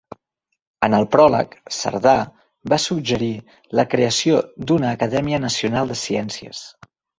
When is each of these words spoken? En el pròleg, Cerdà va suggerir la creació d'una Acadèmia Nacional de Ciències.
En 0.85 0.95
el 0.99 1.03
pròleg, 1.15 1.53
Cerdà 1.79 2.13
va 2.73 2.79
suggerir 2.85 3.29
la 3.81 3.87
creació 3.93 4.41
d'una 4.71 4.97
Acadèmia 4.97 5.45
Nacional 5.47 5.95
de 5.95 6.03
Ciències. 6.09 6.67